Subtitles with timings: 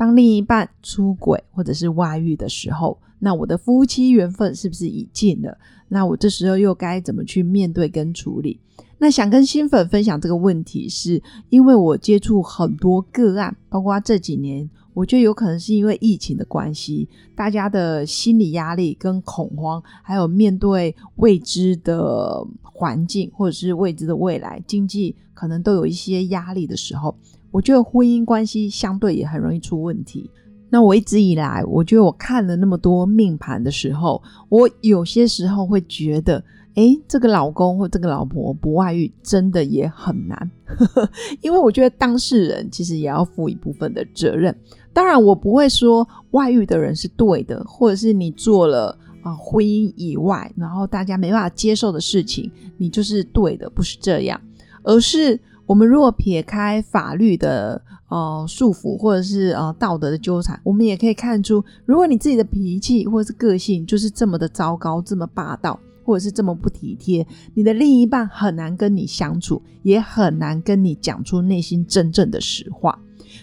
[0.00, 5.58] 当另一半出轨或者是外遇的时候，那我的夫妻缘分是不是已尽了？
[5.88, 8.58] 那我这时候又该怎么去面对跟处理？
[8.96, 14.70] 那想跟新粉分享这个问题，是因为我接触很多个案，包括这几年。
[14.94, 27.14] 我觉得有可能是因为疫情的关系，大家的心理压力跟恐慌，还有面对未知的环境或者是未知的未来，经济可能都有一些压力的时候，
[27.50, 30.30] 我觉得婚姻关系相对也很容易出问题。
[30.68, 36.42] 那我一直以来，我觉得我看了那么多命盘的时候，我有些时候会觉得。
[36.76, 40.50] 哎，这个老公或这个老婆不外遇，真的也很难，
[41.42, 44.56] 因为我觉得当事人其实也要负一部分的责任。
[44.92, 54.40] 当然，我不会说外遇的人是对的，或者是你做了啊婚姻以外，然后大家没办法接受的事情，你就是对的，不是这样。
[54.84, 55.38] 而是
[55.70, 65.78] 我们如果撇开法律的呃束缚，或者是呃道德的纠缠，我们也可以看出，如果你自己的脾气或者是个性就是这么的糟糕，这么霸道。
[66.02, 72.98] 或者是这么不体贴，你的另一半很难跟你相处，也很难跟你讲出内心真正的实话。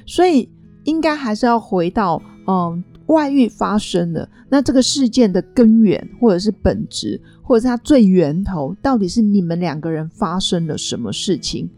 [0.05, 0.49] 所以，
[0.83, 11.69] 应该还是要回到，嗯，外遇发生了，那这个事件的根源，或者是本质，或者是它最源头，到底是你们两个人发生了什么事情？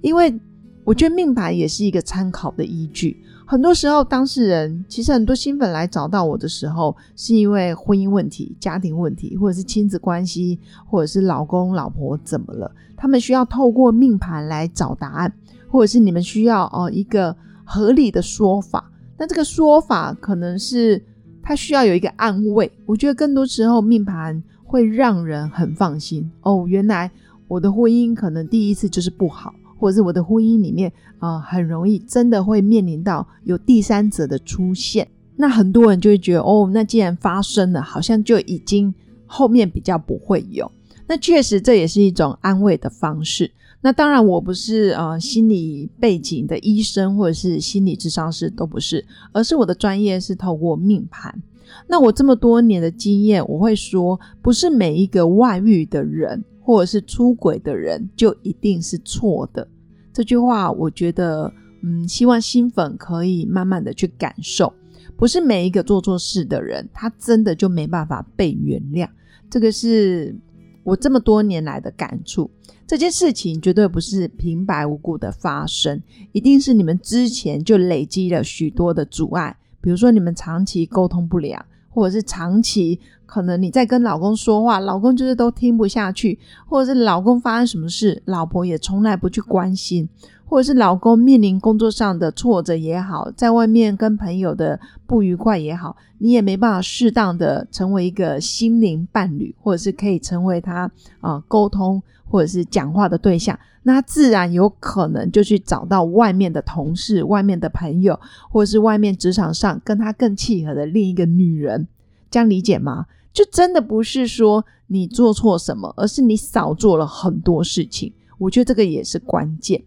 [0.00, 0.38] 因为
[0.84, 3.22] 我觉得命盘也是一个参考的依据。
[3.46, 15.32] 很多时候，当事人其实很多新粉来找到我的时候，是因为婚姻问题、家庭问题，或者是亲子关系，或者是老公老婆怎么了，他们需要透过命盘来找答案，
[15.70, 17.34] 或者是你们需要哦一个
[17.64, 18.90] 合理的说法。
[19.16, 21.02] 那这个说法可能是
[21.42, 22.70] 他需要有一个安慰。
[22.84, 27.10] 我觉得更多时候命盘会让人很放心哦，原来
[27.46, 29.54] 我的婚姻可能第一次就是不好。
[29.78, 38.92] 或者是我的婚姻里面啊，很容易真的会面临到有第三者的出现，那很多人就会觉得哦，那既然发生了，好像就已经
[39.26, 40.70] 后面比较不会有。
[41.06, 43.50] 那确实这也是一种安慰的方式。
[43.80, 51.42] 那当然我不是呃心理背景的医生或者是心理智商师都不是，而是我的专业是透过命盘。
[51.86, 56.44] 那我这么多年的经验，我会说，不是每一个外遇的人。
[56.68, 59.66] 或者是出轨的人就一定是错的，
[60.12, 61.50] 这句话我觉得，
[61.82, 64.70] 嗯，希望新粉可以慢慢的去感受，
[65.16, 69.08] 不是每一个做错事的人，他真的就没办法被原谅。
[69.48, 70.36] 这个是
[70.84, 72.50] 我这么多年来的感触。
[72.86, 76.02] 这件事情绝对不是平白无故的发生，
[76.32, 81.64] 一定是你们之前就累积了许多的阻碍，比如说你们长期沟通不良。
[81.98, 86.38] 或者是长期可能你在跟老公说话，老公就是都听不下去，
[86.68, 90.08] 或者是老公发生什么事，老婆也从来不去关心，
[90.46, 94.78] 或者是老公面临工作上的挫折也好，在外面跟朋友的
[95.08, 100.88] 不愉快也好，你也没办法适当的成为一个心灵伴侣，或者是可以成为他
[101.20, 108.18] 啊沟通或者是讲话的对象，那自然有可能就去找到外面的同事、外面的朋友，
[108.50, 111.88] 或者是外面职场上跟他更契合的另一个女人。
[112.30, 113.06] 这样理解吗？
[113.32, 118.12] 就真的不是说你做错什么，而是你少做了很多事情。
[118.36, 119.82] 我觉得这个也是关键。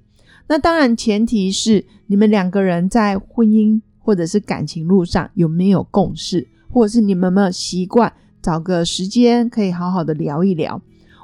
[0.47, 10.81] 那当然，前提是你们两个人在婚姻或者是感情路上有没有共识，或者是你们有没有习惯找个时间可以好好的聊一聊。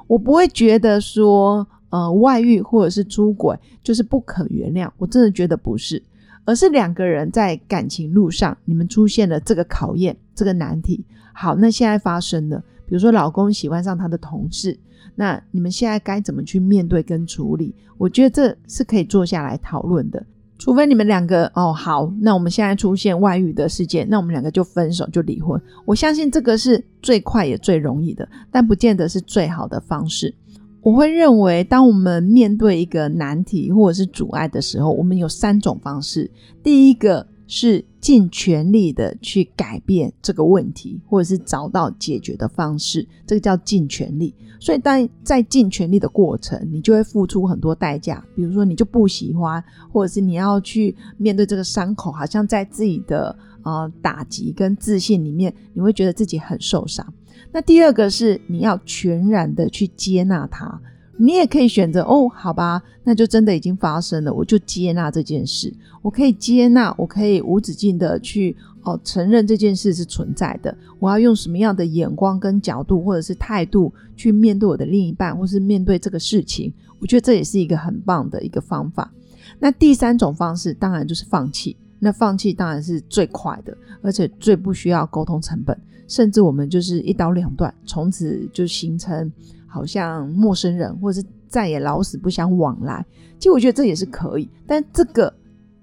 [0.08, 4.90] 我不会觉得说，呃，外遇或者是出轨就是不可原谅。
[4.98, 6.02] 我真的觉得不是。
[6.44, 11.04] 而是两个人在感情路上，你们出现了这个考验，这个难题。
[11.34, 14.74] 好，那现在发生了，比如说老公喜欢上他的同事，
[15.14, 17.74] 那你们现在该怎么去面对跟处理？
[17.98, 20.24] 我觉得这是可以坐下来讨论的。
[20.58, 25.60] 除非你们两个哦，好，那我们现在出现外遇的事件，那我们两个就分手就离婚。
[25.84, 30.34] 我相信这个是最快也最容易的，但不见得是最好的方式。
[30.80, 36.30] 我会认为，当我们面对一个难题或者是阻碍的时候，我们有三种方式。
[36.62, 44.34] 第一个是尽全力的去改变这个问题，或者是找到解决的方式，这个叫尽全力。
[44.58, 49.62] 所以，当在尽全力的过程，你就会付出很多代价，比如说你就不喜欢，
[49.92, 57.06] 或者是你要去面对这个伤口，好像在自己的呃打击跟自信里面，你会觉得自己很受伤。
[57.52, 60.80] 那第二个是你要全然的去接纳它。
[61.20, 65.74] 你也可以选择哦，好吧，那就真的已经发生了，我就接纳这件事。
[66.00, 70.72] 我可以接纳，我可以无止境的去哦承认这件事是存在的。
[71.00, 76.72] 我要用什么样的眼光跟角度，或者是态度去面对我的另一半，或是面对这个事情？
[77.00, 79.12] 我觉得这也是一个很棒的一个方法。
[79.58, 81.76] 那第三种方式当然就是放弃。
[81.98, 85.76] 那放弃当然是最快的，而且最不需要沟通成本，
[86.06, 89.32] 甚至我们就是一刀两断，从此就形成。
[89.68, 93.04] 好像陌生人，或者是再也老死不相往来。
[93.38, 95.32] 其实我觉得这也是可以，但这个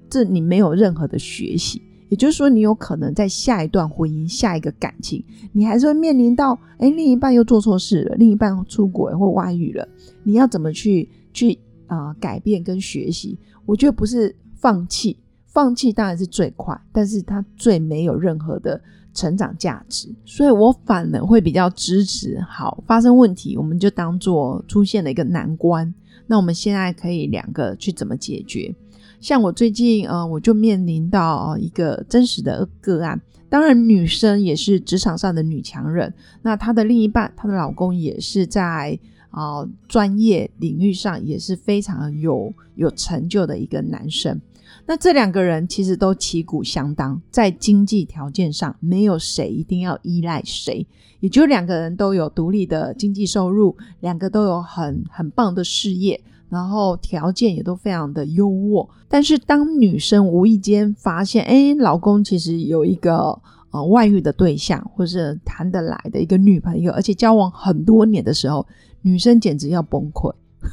[0.10, 5.24] 这你没有任何的学习，也就是说，你有可能在下一段婚姻、下一个感情，
[5.54, 9.88] 你还是会面临到，哎，另一半又做错事了，另一半出轨或外遇了，
[10.24, 13.40] 你要怎么去去啊改变跟学习？
[13.66, 18.82] 我觉得不是放弃，放弃当然是最快，但是它最没有任何的。
[19.16, 22.40] 成长价值，所以我反而会比较支持。
[22.42, 25.92] 好，发生问题，我们就当做出现了一个难关。
[26.28, 28.76] 那我们现在可以两个去怎么解决？
[29.22, 33.20] 像我最近，呃，我就面临到一个真实的个案。
[33.48, 36.14] 当然，女生也是职场上的女强人。
[36.42, 44.42] 那她的另一半，她的老公也是在啊专业领域上也是非常有有成就的一个男生。
[44.88, 50.86] 那这两个人其实都旗鼓相当，在经济条件上没有谁一定要依赖谁，
[51.22, 58.88] 也就两个人都有独立的经济收入，两个都有很很棒的事业，然后条件也都非常的优渥。
[59.08, 63.42] 但是当女生无意间发现，哎，老公其实有一个
[63.72, 68.64] 呃外遇的对象，或是谈得来的一个女朋友，而且交往很多年的时候，
[69.02, 70.32] 女生简直要崩溃。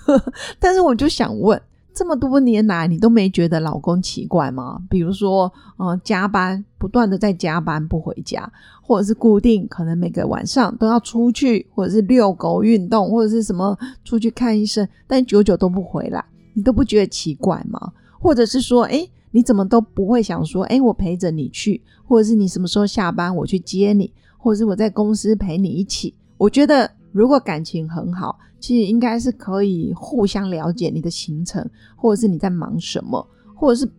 [0.61, 1.59] 但是我就想问。
[1.95, 4.81] 这么多年来，你都没觉得老公奇怪吗？
[4.89, 8.51] 比如说，呃，加班不断的在加班不回家，
[8.81, 16.25] 或者是固定可能每个晚上都要出去，或者是遛狗运动，或者是什么出去看医生，但久久都不回来，
[16.55, 17.93] 你都不觉得奇怪吗？
[18.19, 26.15] 或者是说，哎，你怎么都不会想说，哎，我陪着你去，或者是你什么时候下班我去接你，或者是我在公司陪你一起？
[26.39, 26.91] 我觉得。
[27.13, 33.25] 如果感情很好，其实应该是可以互相了解你的行程，或者是你在忙什么，
[33.55, 33.91] 或者是，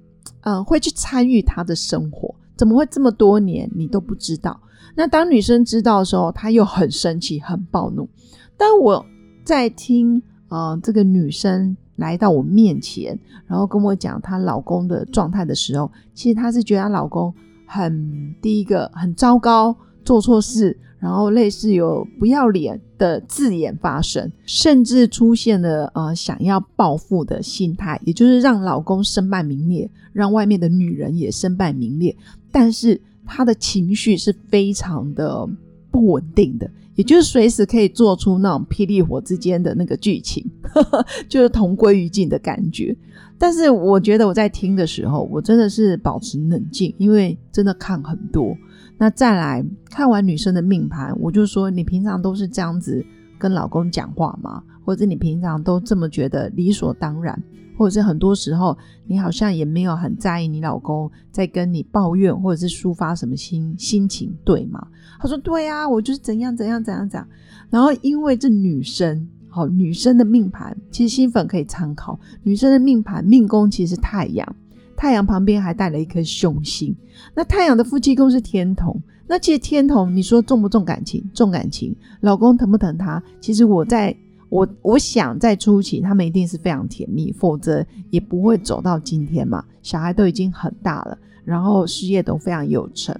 [0.41, 2.33] 嗯，会去参与他的生活。
[2.55, 4.59] 怎么会这么多年你都不知道？
[4.95, 8.07] 那当女生知道的时候，她又很生气、很暴怒。
[8.55, 9.03] 当我
[9.43, 17.33] 在听，呃，这个女生来到我面前，然后跟我讲她老公的状态的时候，其实她是觉得她老公
[17.65, 19.75] 很第一个很糟糕，
[20.05, 20.79] 做错事。
[21.03, 32.15] 然后类似有不要脸的字眼发生，甚至出现了呃想要报复的心态，也就是让老公身败名裂，让外面的女人也身败名裂。
[32.53, 35.45] 但是他的情绪是非常的
[35.91, 40.49] 不稳定的，也就是随时可以做出那种霹雳火之间的那个剧情，
[41.27, 42.95] 就是同归于尽的感觉。
[43.37, 48.55] 但是我觉得我在听的时候，我真的是保持冷静，因为真的看很多。
[48.97, 53.05] 那再来看完女生的命盘，我就说你平常都是这样子
[53.37, 54.63] 跟老公讲话吗？
[54.85, 57.41] 或者你平常都这么觉得理所当然？
[57.75, 64.87] 或者是很多时候你好像也没有很在意你老公在跟你抱怨或者是抒发什么心心情，对吗？
[65.19, 67.27] 他说对啊，我就是怎样怎样怎样怎样。
[67.71, 74.55] 然后因为这女生，好女生的命盘，其实新粉可以参考女生的命盘命宫其实太阳。
[75.03, 76.95] 太阳旁边还带了一颗凶星，
[77.35, 81.29] 那太阳的夫妻宫是天同，那其实天同，你说重不重感情？
[81.33, 83.21] 重感情，老公疼不疼他？
[83.41, 84.15] 其实我在
[84.47, 89.65] 我我想在初期，他们一定是非常甜蜜，否则也不会走到今天嘛。
[89.81, 93.13] 小孩都已经很大了，然后事业都非常有成，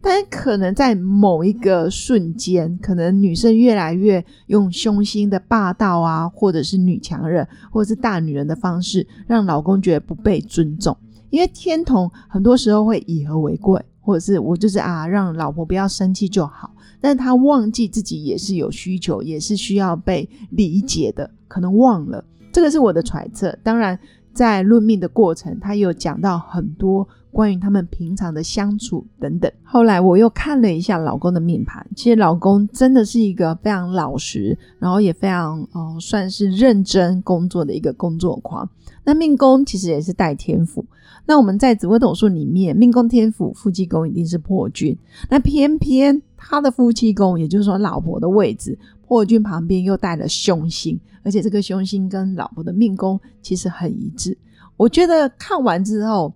[0.00, 10.96] 但可能在某一个瞬间，可能女生越来越用凶星的霸道啊，或者是女强人，或者是大女人的方式，让老公觉得不被尊重。
[11.30, 16.72] 因为天同很多时候会以和为贵，或者是我就是啊，让老婆不要生气就好。
[17.00, 22.24] 但是他忘记自己也是有需求，也是需要被理解的，可能忘了。
[22.50, 23.56] 这个是我的揣测。
[23.62, 23.98] 当然，
[24.32, 29.50] 在论命的过程，他有讲到很多关于他们平常的相处等等。
[29.62, 38.68] 后来我又看了一下老公的命盘，其实老公真的是一个非常老实，然后也非常哦算是认真工作的一个工作狂。
[39.04, 40.84] 那命宫其实也是带天府。
[41.26, 44.96] 那我们在紫微斗数里面，命宫天府夫妻宫一定是破军，
[45.28, 48.78] 那偏偏他的夫妻宫，也就是说老婆的位置。
[49.08, 54.36] 破军旁边又带了凶星，而且这个凶星跟老婆的命宫其实很一致。
[54.76, 56.32] 我觉得看完之后，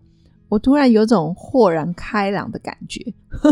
[0.48, 3.04] 我突然有种豁然开朗的感觉。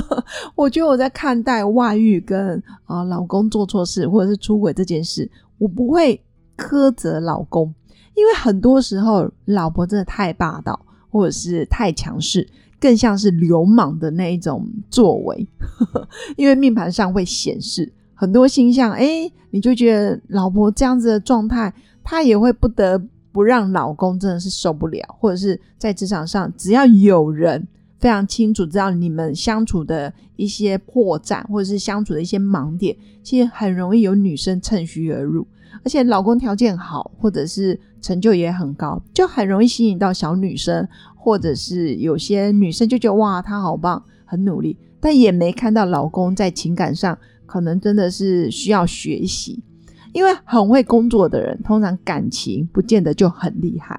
[0.54, 5.28] 我觉得我在看待外遇跟啊老公做错事或者是出轨这件事，
[5.59, 6.21] 我不会
[6.57, 7.75] 苛责老公，
[8.14, 10.78] 因为很多时候老婆真的太霸道
[11.11, 12.47] 或者是太强势，
[12.81, 15.47] 更像是流氓的那一种作为，
[16.37, 17.93] 因为命盘上会显示。
[18.15, 21.73] 很多星象，哎，你就觉得老婆这样子的状态，
[22.03, 23.00] 她也会不得
[23.31, 27.69] 不让老公真的是受不了，或者是在职场上，只要有人
[28.00, 35.47] 非常清楚知道你们相处的一些破绽，或者是相处的一些盲点，其实很容易有女生趁虚而入，
[35.85, 47.19] 而且老公条件好，或者是成就也很高，就很容易吸引到小女生，或者是有些女生就觉得哇，他好棒，很努力，但也没看到老公在情感上。
[47.47, 49.65] 可能真的是需要学习，
[50.13, 53.99] 因为很会工作的人，通常感情不见得就很厉害。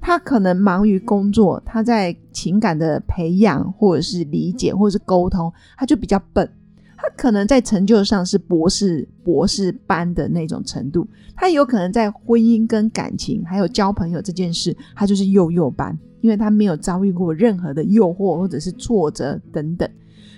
[0.00, 6.50] 他可能忙于工作，他在情感的培养或者是理解或者是沟通，他就比较笨。
[6.98, 19.88] 他可能在成就上是博士博士班的那种程度，他有可能在婚姻跟感情还有交朋友这件事，他就是幼幼班，因为他没有遭遇过任何的诱惑或者是挫折等等。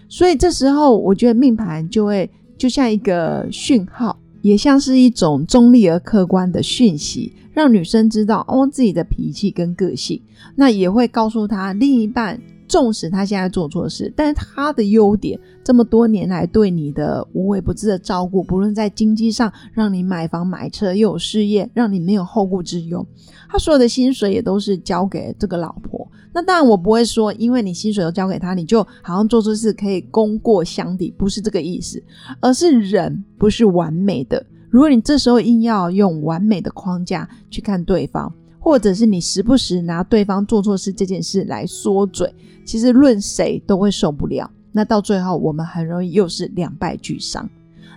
[0.08, 2.30] 所以这时候，我觉得命盘就会。
[2.60, 10.20] 就像一个讯号，也像是一种中立而客观的讯息，让女生知道哦自己的脾气跟个性，
[10.56, 12.38] 那也会告诉她另一半。
[12.70, 23.04] 纵使他现在做错事，但是他的优点这么多年来对你的无微不至的照顾，不论在经济上让你买房买车又有事业，让你没有后顾之忧，
[23.48, 26.08] 他所有的薪水也都是交给这个老婆。
[26.32, 32.00] 那当然我不会说，因为你薪水都交给他，你就好像做错事可以功过相抵，不是这个意思，
[32.38, 34.46] 而是人不是完美的。
[34.70, 38.32] 如果你这时候硬要用完美的框架去看对方。
[38.62, 42.32] 或者是你时不时拿对方做错事这件事来说嘴，
[42.64, 44.48] 其实论谁都会受不了。
[44.70, 47.48] 那到最后，我们很容易又是两败俱伤。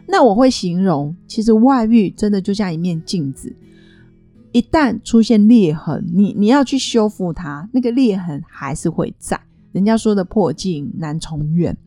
[0.08, 3.54] 那我会形容，其实外遇真的就像一面镜子，
[4.54, 9.40] 一旦出现裂痕，你你要去修复它，那个裂痕还是会在。
[9.74, 11.78] 人家说的破镜难重圆，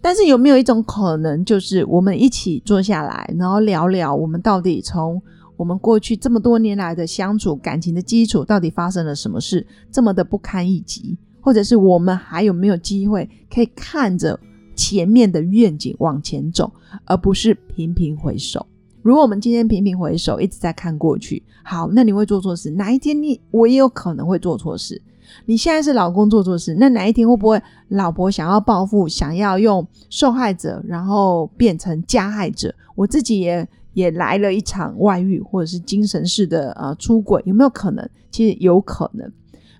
[0.00, 5.22] 但是有没有一种可能，就是我们一起坐下来，然后聊聊我们到底从。
[5.56, 11.16] 我们过去这么多年来的相处，感情的基础到底发生了什么事，这么的不堪一击？
[11.40, 14.38] 或者是我们还有没有机会可以看着
[14.74, 16.72] 前面的愿景往前走，
[17.04, 18.66] 而不是频频回首？
[19.02, 22.70] 如果我们今天频频回首，一直在看过去，好，那你会做错事。
[22.70, 25.02] 哪一天你我也有可能会做错事。
[25.44, 32.74] 你现在是老公做错事，那哪一天会不会老婆想要报复，想要用受害者然后变成加害者？
[32.94, 33.68] 我自己也。
[33.94, 38.08] 也来了一场外遇，或者是精神式的呃出轨，有没有可能？
[38.30, 39.30] 其实有可能。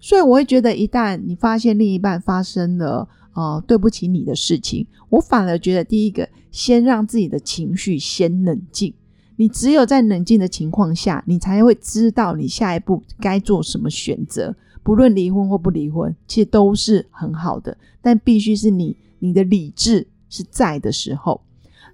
[0.01, 8.93] 所以我会觉得，一旦你发现另一半发生了呃对不起你的事情，我反而觉得第一个，先让自己的情绪先冷静。
[9.37, 14.55] 你只有在冷静的情况下，你才会知道你下一步该做什么选择。
[14.83, 21.41] 不论离婚或不离婚，其实都是很好的，但必须是你你的理智是在的时候。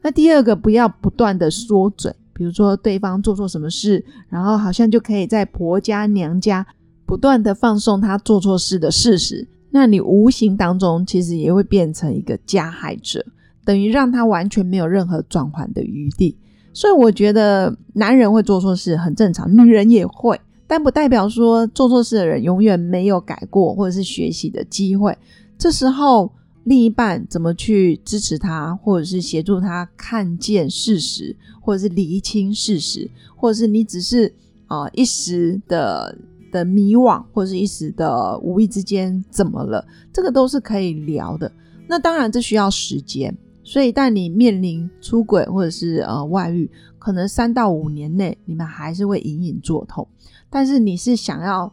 [0.01, 6.65] 那第二个，不要不断的说嘴，比如说对方做错什么事，然后好像就可以在婆家娘家
[7.05, 13.25] 不断的放送他做错事的事实，那你无形当中其实也会变成一个加害者，
[13.65, 16.39] 等于让他完全没有任何转换的余地。
[16.73, 25.19] 所以我觉得男人会做错事很正常，女人也会，但不代表说做错事的人永远没有改过或者是学习的机会。
[25.59, 26.33] 这时候。
[26.69, 34.31] 另一半怎么去支持他，或者是协助他看见事实，或者是厘清事实，或者是你只是
[34.67, 36.15] 啊一时的
[36.53, 39.83] 的迷惘，或者是一时的无意之间怎么了？
[40.13, 41.51] 这个都是可以聊的。
[41.87, 43.35] 那当然这需要时间，
[43.65, 50.07] 所以但你面临出轨或者是呃外遇，可能三到五年内你们还是会隐隐作痛。
[50.51, 51.73] 但是你是想要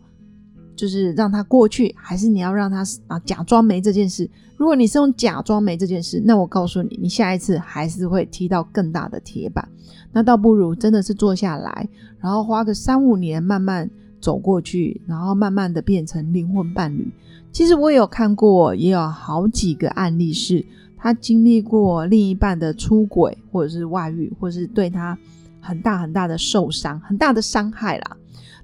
[0.76, 4.30] 就是让他过去，还是你要让他啊假装没这件事？
[4.58, 9.68] 如果你是用假装没这件事，那我告诉你，你下一次还是会踢到更大的铁板。
[10.14, 11.90] 那倒不如真的是坐下来，
[12.20, 13.90] 然后花个三五年慢慢
[14.22, 17.12] 走过去，然后慢慢的变成灵魂伴侣。
[17.52, 20.66] 其实我有看过，也有好几个案例是，
[20.98, 25.18] 他经历过另一半的出轨，或者是外遇，或者是对他
[25.60, 28.18] 很大很大的受伤、很大的伤害啦。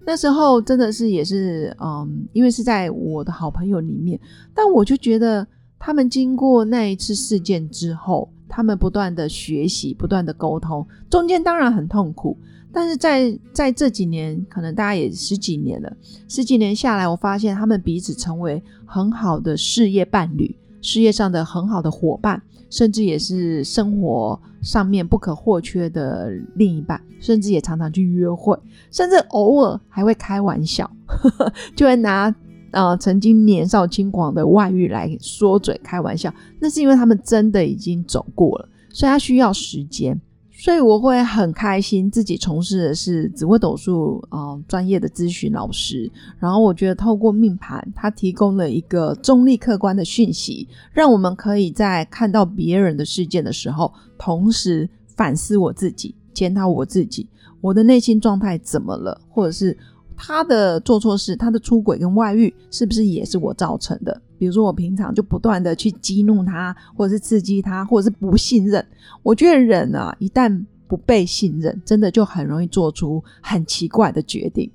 [0.05, 4.19] 那时候真的是也是，嗯，因为是在我的好朋友里面，
[4.53, 5.45] 但我就觉得
[5.77, 12.37] 他们经过那一次事件之后，他们不断的学习，不断的沟通，中间当然很痛苦，
[12.71, 22.41] 但是在在这几年，可能大家也十几年了，十几年下来，我发现他们彼此成为很好的事业伴侣，事业上的很好的伙伴。
[22.69, 28.57] 甚至也是生活上面不可或缺的另一半，甚至也常常去约会，
[28.89, 30.89] 甚至偶尔还会开玩笑，
[31.75, 32.33] 就会拿
[32.71, 36.33] 呃曾经年少轻狂的外遇来说嘴开玩笑。
[36.61, 40.17] 那是因为他们真的已经走过了，所以他需要时间。
[40.63, 46.07] 所以我会很开心，自己从事的是紫微斗数啊专业的咨询老师。
[46.37, 54.87] 然后我觉得透过命盘，它提供了一个中立客观的讯息，让我们可以在看到别人的事件的时候，同时
[55.17, 57.27] 反思我自己，检讨我自己，
[57.59, 59.75] 我的内心状态怎么了，或者是。
[60.23, 64.21] 他的做错事，他的出轨跟外遇，是不是也是我造成的？
[64.41, 68.83] 比如说，我平常就不断的去激怒他，或者是刺激他，或者是不信任。
[69.21, 74.67] 我觉得人啊，一旦不被信任，真的就很容易做出很奇怪的决定。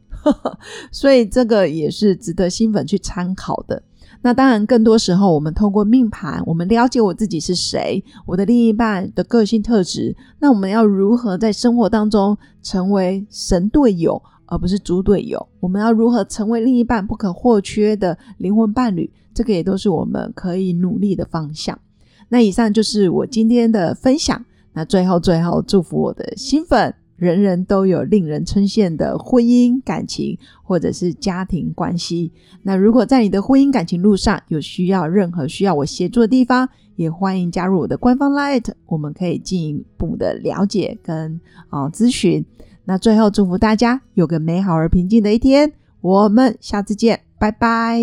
[0.92, 3.82] 所以这个也是值得新粉去参考的。
[4.23, 10.14] 那当然，更多时候我们通过命盘，我们了解我自己是谁，我的另一半的个性特质。
[10.38, 14.23] 那我们要如何在生活当中成为神队友？
[14.49, 19.12] 而不是猪队友，我们要如何成为另一半不可或缺的灵魂伴侣？
[19.36, 21.78] 这个也都是我们可以努力的方向。
[22.30, 24.42] 那以上就是我今天的分享。
[24.72, 32.32] 那最后最后，祝福我的新粉，人人都有令人称羡的婚姻感情或者是家庭关系。
[32.62, 41.38] 那如果在你的婚姻感情路上有需要任何需要我协助的地方，也欢迎加入我的官方 Light，我们可以进一步的了解跟
[41.68, 42.44] 啊咨询。
[42.84, 48.02] 那最后祝福大家有个美好而平静的一天，我们下次见，拜拜。